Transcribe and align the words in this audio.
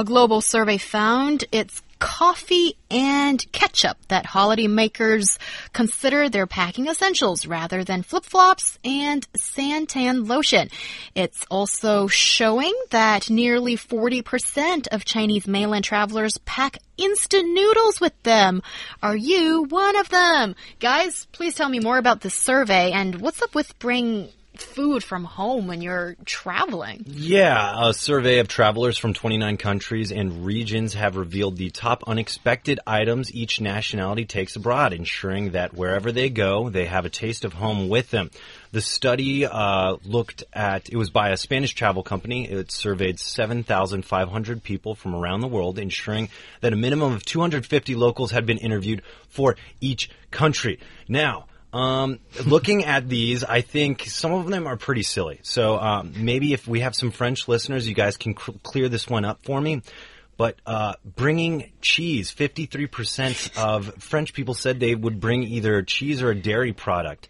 A 0.00 0.04
global 0.04 0.40
survey 0.40 0.78
found 0.78 1.44
it's 1.52 1.82
coffee 1.98 2.72
and 2.90 3.44
ketchup 3.52 3.98
that 4.08 4.24
holiday 4.24 4.66
makers 4.66 5.38
consider 5.74 6.30
their 6.30 6.46
packing 6.46 6.86
essentials 6.86 7.44
rather 7.44 7.84
than 7.84 8.02
flip-flops 8.02 8.78
and 8.82 9.30
santan 9.34 10.26
lotion. 10.26 10.70
It's 11.14 11.44
also 11.50 12.06
showing 12.06 12.72
that 12.88 13.28
nearly 13.28 13.76
40% 13.76 14.88
of 14.88 15.04
Chinese 15.04 15.46
mainland 15.46 15.84
travelers 15.84 16.38
pack 16.46 16.78
instant 16.96 17.52
noodles 17.52 18.00
with 18.00 18.22
them. 18.22 18.62
Are 19.02 19.14
you 19.14 19.64
one 19.64 19.96
of 19.96 20.08
them? 20.08 20.54
Guys, 20.78 21.26
please 21.32 21.54
tell 21.54 21.68
me 21.68 21.78
more 21.78 21.98
about 21.98 22.22
this 22.22 22.34
survey 22.34 22.92
and 22.92 23.20
what's 23.20 23.42
up 23.42 23.54
with 23.54 23.78
bring 23.78 24.30
food 24.62 25.02
from 25.02 25.24
home 25.24 25.66
when 25.66 25.82
you're 25.82 26.16
traveling. 26.24 27.04
Yeah, 27.06 27.88
a 27.88 27.94
survey 27.94 28.38
of 28.38 28.48
travelers 28.48 28.98
from 28.98 29.14
29 29.14 29.56
countries 29.56 30.12
and 30.12 30.44
regions 30.44 30.94
have 30.94 31.16
revealed 31.16 31.56
the 31.56 31.70
top 31.70 32.04
unexpected 32.06 32.80
items 32.86 33.34
each 33.34 33.60
nationality 33.60 34.24
takes 34.24 34.56
abroad, 34.56 34.92
ensuring 34.92 35.52
that 35.52 35.74
wherever 35.74 36.12
they 36.12 36.28
go, 36.28 36.68
they 36.68 36.86
have 36.86 37.04
a 37.04 37.10
taste 37.10 37.44
of 37.44 37.52
home 37.52 37.88
with 37.88 38.10
them. 38.10 38.30
The 38.72 38.80
study 38.80 39.44
uh, 39.46 39.96
looked 40.04 40.44
at, 40.52 40.88
it 40.88 40.96
was 40.96 41.10
by 41.10 41.30
a 41.30 41.36
Spanish 41.36 41.74
travel 41.74 42.02
company. 42.02 42.48
It 42.48 42.70
surveyed 42.70 43.18
7,500 43.18 44.62
people 44.62 44.94
from 44.94 45.14
around 45.14 45.40
the 45.40 45.48
world, 45.48 45.78
ensuring 45.78 46.28
that 46.60 46.72
a 46.72 46.76
minimum 46.76 47.12
of 47.12 47.24
250 47.24 47.94
locals 47.96 48.30
had 48.30 48.46
been 48.46 48.58
interviewed 48.58 49.02
for 49.28 49.56
each 49.80 50.10
country. 50.30 50.78
Now, 51.08 51.46
um, 51.72 52.18
looking 52.46 52.84
at 52.84 53.08
these, 53.08 53.44
I 53.44 53.60
think 53.60 54.04
some 54.06 54.32
of 54.32 54.46
them 54.46 54.66
are 54.66 54.76
pretty 54.76 55.02
silly. 55.02 55.38
So 55.42 55.78
um, 55.78 56.12
maybe 56.16 56.52
if 56.52 56.66
we 56.66 56.80
have 56.80 56.94
some 56.94 57.10
French 57.10 57.46
listeners, 57.48 57.86
you 57.88 57.94
guys 57.94 58.16
can 58.16 58.34
clear 58.34 58.88
this 58.88 59.08
one 59.08 59.24
up 59.24 59.44
for 59.44 59.60
me. 59.60 59.82
But 60.36 60.56
uh, 60.66 60.94
bringing 61.04 61.70
cheese, 61.82 62.32
53% 62.34 63.56
of 63.62 63.94
French 64.02 64.32
people 64.32 64.54
said 64.54 64.80
they 64.80 64.94
would 64.94 65.20
bring 65.20 65.42
either 65.42 65.82
cheese 65.82 66.22
or 66.22 66.30
a 66.30 66.34
dairy 66.34 66.72
product. 66.72 67.28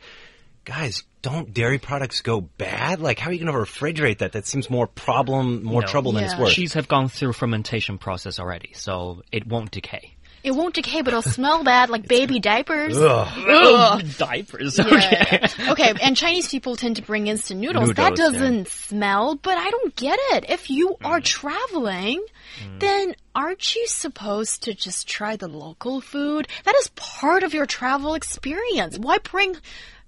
Guys, 0.64 1.02
don't 1.22 1.52
dairy 1.52 1.78
products 1.78 2.20
go 2.20 2.40
bad? 2.40 3.00
Like, 3.00 3.18
how 3.18 3.30
are 3.30 3.32
you 3.32 3.44
going 3.44 3.52
to 3.52 3.58
refrigerate 3.58 4.18
that? 4.18 4.32
That 4.32 4.46
seems 4.46 4.70
more 4.70 4.86
problem, 4.86 5.64
more 5.64 5.80
No. 5.82 5.86
trouble 5.88 6.12
than 6.12 6.24
it's 6.24 6.36
worth. 6.38 6.52
Cheese 6.52 6.74
have 6.74 6.86
gone 6.86 7.08
through 7.08 7.32
fermentation 7.32 7.98
process 7.98 8.38
already, 8.38 8.72
so 8.74 9.22
it 9.32 9.46
won't 9.46 9.70
decay. 9.72 10.14
It 10.42 10.52
won't 10.52 10.74
decay, 10.74 11.02
but 11.02 11.08
it'll 11.08 11.22
smell 11.22 11.62
bad 11.64 11.90
like 11.90 12.08
baby 12.08 12.40
diapers. 12.40 12.96
Ugh. 13.00 14.04
Diapers. 14.16 14.78
Yeah, 14.78 14.84
Okay. 14.86 15.70
okay, 15.70 15.94
and 16.02 16.16
Chinese 16.16 16.48
people 16.48 16.76
tend 16.76 16.96
to 16.96 17.02
bring 17.02 17.26
instant 17.26 17.60
noodles. 17.60 17.92
that 17.94 18.10
Noodles, 18.10 18.32
yeah. 18.32 18.38
doesn't 18.40 18.68
smell, 18.68 19.34
but 19.34 19.58
I 19.58 19.70
don't 19.70 19.94
get 19.96 20.18
it. 20.32 20.46
If 20.48 20.70
you 20.70 20.96
hmm. 21.00 21.06
are 21.06 21.20
traveling, 21.20 22.24
hmm. 22.62 22.78
then 22.78 23.14
aren't 23.34 23.74
you 23.74 23.86
supposed 23.86 24.62
to 24.64 24.74
just 24.74 25.06
try 25.08 25.36
the 25.36 25.48
local 25.48 26.00
food? 26.00 26.48
That 26.64 26.74
is 26.76 26.88
part 26.96 27.42
of 27.42 27.52
your 27.54 27.66
travel 27.66 28.14
experience. 28.14 28.98
Why 28.98 29.18
bring 29.18 29.56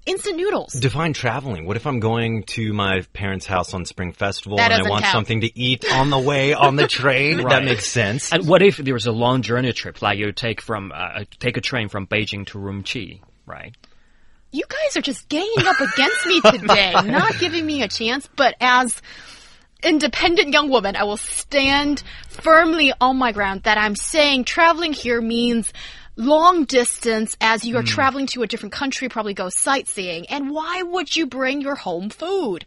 instant 0.06 0.36
noodles? 0.36 0.72
Define 0.72 1.12
traveling. 1.12 1.66
What 1.66 1.76
if 1.76 1.86
I'm 1.86 2.00
going 2.00 2.44
to 2.44 2.72
my 2.72 3.02
parents' 3.12 3.46
house 3.46 3.74
on 3.74 3.84
Spring 3.84 4.12
Festival 4.12 4.58
That 4.58 4.72
and 4.72 4.86
I 4.86 4.90
want 4.90 5.04
count. 5.04 5.12
something 5.12 5.40
to 5.42 5.58
eat 5.58 5.84
on 5.92 6.10
the 6.10 6.18
way 6.18 6.54
on 6.54 6.76
the 6.76 6.86
train? 6.88 7.42
That 7.52 7.64
makes 7.64 7.86
sense. 7.88 8.32
And 8.32 8.46
what 8.46 8.62
if 8.62 8.76
there's 8.78 9.06
a 9.06 9.12
long 9.12 9.42
journey 9.42 9.72
trip, 9.72 10.00
like 10.00 10.18
you 10.18 10.32
take 10.32 10.60
from 10.60 10.92
uh, 10.94 11.24
take 11.38 11.56
a 11.56 11.60
train 11.60 11.88
from 11.88 12.06
Beijing 12.06 12.46
to 12.46 12.58
Urumqi, 12.58 13.20
right? 13.46 13.76
You 14.52 14.64
guys 14.68 14.96
are 14.96 15.02
just 15.02 15.28
ganging 15.28 15.66
up 15.66 15.80
against 15.80 16.26
me 16.26 16.40
today, 16.50 16.92
not 16.92 17.38
giving 17.38 17.64
me 17.66 17.82
a 17.82 17.88
chance, 17.88 18.28
but 18.36 18.54
as 18.60 19.00
independent 19.82 20.52
young 20.52 20.70
woman, 20.70 20.96
I 20.96 21.04
will 21.04 21.16
stand 21.16 22.02
firmly 22.28 22.92
on 23.00 23.16
my 23.16 23.32
ground 23.32 23.64
that 23.64 23.78
I'm 23.78 23.96
saying 23.96 24.44
traveling 24.44 24.92
here 24.92 25.20
means 25.20 25.72
long 26.16 26.64
distance 26.64 27.36
as 27.40 27.64
you 27.64 27.76
are 27.78 27.82
traveling 27.82 28.26
to 28.28 28.42
a 28.42 28.46
different 28.46 28.72
country, 28.72 29.08
probably 29.08 29.34
go 29.34 29.48
sightseeing. 29.48 30.26
And 30.28 30.50
why 30.50 30.82
would 30.82 31.14
you 31.14 31.26
bring 31.26 31.60
your 31.60 31.74
home 31.74 32.10
food? 32.10 32.64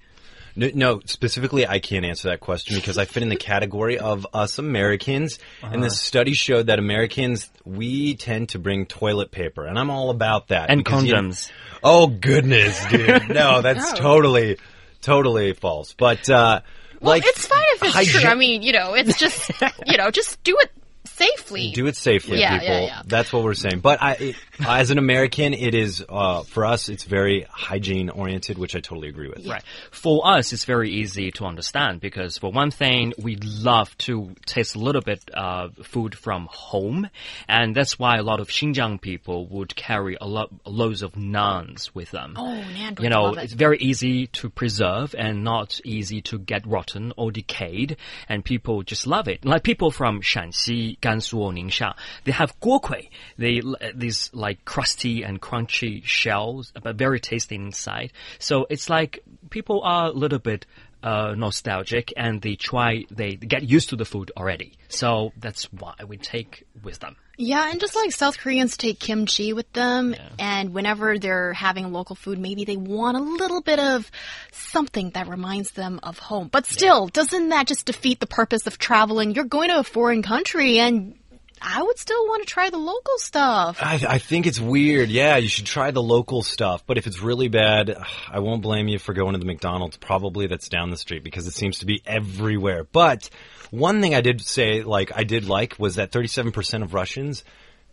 No, 0.58 0.70
no, 0.74 1.02
specifically, 1.06 1.68
I 1.68 1.80
can't 1.80 2.06
answer 2.06 2.30
that 2.30 2.40
question 2.40 2.76
because 2.78 2.98
I 2.98 3.04
fit 3.04 3.22
in 3.24 3.28
the 3.30 3.36
category 3.36 4.00
of 4.00 4.26
us 4.34 4.58
Americans. 4.58 5.38
And 5.62 5.84
this 5.84 6.00
study 6.00 6.34
showed 6.34 6.68
that 6.68 6.80
Americans, 6.80 7.50
we 7.66 8.16
tend 8.16 8.50
to 8.50 8.60
bring 8.60 8.86
toilet 8.86 9.32
paper. 9.32 9.66
And 9.66 9.78
I'm 9.78 9.90
all 9.90 10.10
about 10.12 10.48
that. 10.48 10.70
And 10.70 10.82
because, 10.82 11.04
you 11.04 11.12
know- 11.14 11.20
condoms. 11.24 11.52
oh, 11.84 12.08
goodness, 12.08 12.86
dude. 12.90 13.28
No, 13.30 13.62
that's 13.62 13.92
Oh. 13.92 13.96
totally, 13.98 14.58
totally 15.02 15.52
false. 15.54 15.94
But, 15.94 16.30
uh, 16.30 16.62
Well, 17.02 17.10
like, 17.16 17.26
it's 17.26 17.46
fine 17.46 17.62
if 17.76 17.84
it's 17.84 18.12
true. 18.14 18.30
I 18.30 18.36
mean, 18.36 18.62
you 18.62 18.72
know, 18.72 18.94
it's 18.94 19.20
just, 19.20 19.52
you 19.86 19.98
know, 19.98 20.10
just 20.10 20.42
do 20.44 20.56
it 20.62 20.72
safely. 21.16 21.72
Do 21.72 21.88
it 21.88 21.96
safely, 21.96 22.40
Yeah, 22.40 22.59
people. 22.59 22.76
yeah, 22.76 22.86
yeah. 22.86 23.02
That's 23.06 23.31
what 23.31 23.44
we're 23.44 23.53
saying. 23.53 23.80
But 23.80 24.02
I, 24.02 24.12
it, 24.14 24.36
as 24.66 24.92
an 24.92 24.98
American, 24.98 25.53
it 25.53 25.74
is 25.74 26.03
uh, 26.08 26.44
for 26.44 26.66
us. 26.66 26.90
It's 26.90 27.03
very 27.03 27.46
hygiene 27.50 28.09
oriented, 28.09 28.58
which 28.58 28.76
I 28.76 28.80
totally 28.80 29.09
agree 29.09 29.30
with. 29.30 29.46
Right. 29.48 29.64
For 29.92 30.26
us, 30.28 30.53
it's 30.53 30.66
very 30.66 30.92
easy 30.92 31.31
to 31.31 31.46
understand 31.46 32.02
because, 32.02 32.38
for 32.38 32.52
one 32.52 32.72
thing, 32.72 33.14
we 33.18 33.36
love 33.38 33.98
to 34.00 34.36
taste 34.46 34.76
a 34.76 34.80
little 34.80 35.02
bit 35.02 35.30
of 35.34 35.76
food 35.84 36.16
from 36.16 36.48
home, 36.52 37.09
and 37.47 37.76
that's 37.76 37.97
why 38.00 38.18
a 38.18 38.24
lot 38.24 38.40
of 38.40 38.47
Xinjiang 38.50 39.00
people 39.02 39.47
would 39.47 39.76
carry 39.76 40.18
a 40.20 40.28
lot 40.28 40.50
loads 40.66 41.02
of 41.02 41.14
naans 41.14 41.94
with 41.94 42.12
them. 42.12 42.34
Oh, 42.38 42.53
nan 42.74 42.96
You 43.00 43.09
know, 43.09 43.24
love 43.24 43.38
it. 43.38 43.44
it's 43.46 43.53
very 43.53 43.78
easy 43.80 44.28
to 44.28 44.50
preserve 44.50 45.16
and 45.18 45.44
not 45.44 45.80
easy 45.84 46.22
to 46.24 46.40
get 46.40 46.66
rotten 46.66 47.14
or 47.18 47.32
decayed, 47.32 47.97
and 48.30 48.44
people 48.44 48.84
just 48.84 49.08
love 49.08 49.28
it. 49.28 49.46
Like 49.46 49.64
people 49.64 49.92
from 49.92 50.22
Shanxi, 50.22 51.00
Gansu, 51.06 51.38
or 51.38 51.52
Ningxia, 51.52 51.94
they 52.24 52.32
have 52.32 52.60
guokui. 52.60 53.10
They 53.38 53.62
these 53.94 54.30
like 54.34 54.66
crusty 54.66 55.24
and 55.24 55.42
crunchy 55.42 56.04
shells, 56.04 56.74
but 56.82 56.96
very 56.96 57.20
tasty 57.20 57.56
inside. 57.56 58.12
So 58.40 58.66
it's 58.70 58.90
like 58.90 59.24
people 59.50 59.82
are 59.84 60.08
a 60.08 60.12
little 60.12 60.40
bit. 60.40 60.66
Uh, 61.06 61.36
nostalgic 61.38 62.12
and 62.18 62.42
they 62.42 62.56
try 62.56 63.06
they 63.12 63.36
get 63.36 63.62
used 63.62 63.90
to 63.90 63.96
the 63.96 64.06
food 64.06 64.32
already 64.36 64.74
so 64.90 65.32
that's 65.38 65.66
why 65.72 65.94
we 66.08 66.18
take 66.18 66.66
with 66.84 66.98
them 66.98 67.16
Yeah, 67.38 67.70
and 67.70 67.80
just 67.82 67.96
like 67.96 68.12
South 68.14 68.38
Koreans 68.40 68.78
take 68.78 68.98
kimchi 68.98 69.52
with 69.52 69.72
them, 69.74 70.16
and 70.40 70.74
whenever 70.74 71.20
they're 71.20 71.52
having 71.52 71.92
local 71.92 72.16
food, 72.16 72.40
maybe 72.40 72.64
they 72.64 72.78
want 72.78 73.18
a 73.18 73.20
little 73.20 73.62
bit 73.62 73.78
of 73.78 74.10
something 74.52 75.10
that 75.12 75.28
reminds 75.28 75.72
them 75.72 76.00
of 76.02 76.18
home. 76.18 76.48
But 76.50 76.66
still, 76.66 77.08
doesn't 77.08 77.50
that 77.50 77.68
just 77.68 77.86
defeat 77.86 78.22
the 78.22 78.26
purpose 78.28 78.68
of 78.68 78.78
traveling? 78.78 79.36
You're 79.36 79.44
going 79.44 79.70
to 79.70 79.80
a 79.80 79.84
foreign 79.84 80.24
country, 80.24 80.80
and 80.80 81.20
I 81.62 81.82
would 81.82 81.98
still 81.98 82.28
want 82.28 82.44
to 82.44 82.48
try 82.48 82.70
the 82.70 82.78
local 82.78 83.18
stuff. 83.18 83.80
I, 83.82 84.00
I 84.08 84.18
think 84.18 84.46
it's 84.46 84.60
weird. 84.60 85.10
Yeah, 85.10 85.38
you 85.38 85.48
should 85.48 85.66
try 85.66 85.92
the 85.92 86.02
local 86.02 86.44
stuff. 86.44 86.86
But 86.86 86.98
if 86.98 87.08
it's 87.08 87.22
really 87.22 87.48
bad, 87.48 87.96
I 88.30 88.40
won't 88.40 88.62
blame 88.62 88.88
you 88.88 89.00
for 89.00 89.14
going 89.14 89.34
to 89.34 89.40
the 89.40 89.46
McDonald's. 89.46 89.98
Probably 89.98 90.48
that's 90.48 90.70
down 90.70 90.90
the 90.90 90.98
street 90.98 91.24
because 91.24 91.48
it 91.48 91.54
seems 91.54 91.80
to 91.80 91.86
be 91.86 92.02
everywhere. 92.06 92.84
But 92.84 93.30
one 93.72 94.02
thing 94.02 94.14
I 94.14 94.22
did 94.22 94.42
say, 94.42 94.84
like 94.84 95.12
I 95.16 95.24
did 95.24 95.48
like, 95.48 95.80
was 95.80 95.96
that 95.96 96.12
37% 96.12 96.84
of 96.84 96.94
Russians 96.94 97.44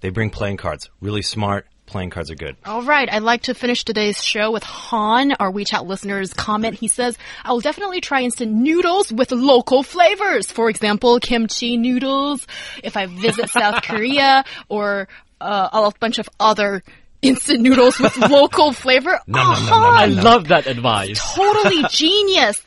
they 0.00 0.10
bring 0.10 0.30
playing 0.30 0.58
cards. 0.58 0.90
Really 1.00 1.22
smart. 1.22 1.66
Playing 1.92 2.08
cards 2.08 2.30
are 2.30 2.34
good. 2.34 2.56
All 2.64 2.82
right, 2.82 3.06
I'd 3.12 3.22
like 3.22 3.42
to 3.42 3.54
finish 3.54 3.84
today's 3.84 4.24
show 4.24 4.50
with 4.50 4.62
Han, 4.62 5.32
our 5.32 5.52
WeChat 5.52 5.86
listener's 5.86 6.32
comment. 6.32 6.76
He 6.76 6.88
says, 6.88 7.18
I 7.44 7.52
will 7.52 7.60
definitely 7.60 8.00
try 8.00 8.22
instant 8.22 8.50
noodles 8.50 9.12
with 9.12 9.30
local 9.30 9.82
flavors. 9.82 10.50
For 10.50 10.70
example, 10.70 11.20
kimchi 11.20 11.76
noodles 11.76 12.46
if 12.82 12.96
I 12.96 13.04
visit 13.04 13.50
South 13.50 13.82
Korea 13.86 14.42
or 14.70 15.06
uh, 15.38 15.68
a 15.70 15.92
bunch 16.00 16.18
of 16.18 16.30
other 16.40 16.82
instant 17.20 17.60
noodles 17.60 18.00
with 18.00 18.16
local 18.16 18.72
flavor. 18.72 19.20
No, 19.26 19.42
no, 19.42 19.50
no, 19.52 19.66
no, 19.66 19.74
Han, 19.74 19.94
i 19.94 20.06
love 20.06 20.48
that 20.48 20.66
advice 20.66 21.20
Totally 21.34 21.84
genius. 21.90 22.62